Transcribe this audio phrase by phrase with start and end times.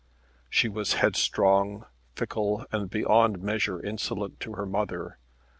[0.49, 5.19] She was headstrong, fickle, and beyond measure insolent to her mother.